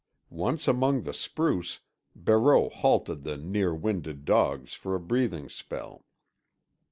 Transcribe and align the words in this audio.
Once 0.33 0.67
among 0.67 1.03
the 1.03 1.13
spruce, 1.13 1.81
Barreau 2.15 2.69
halted 2.69 3.21
the 3.23 3.37
near 3.37 3.71
winded 3.71 4.25
dogs 4.25 4.73
for 4.73 4.95
a 4.95 4.99
breathing 4.99 5.47
spell. 5.47 6.07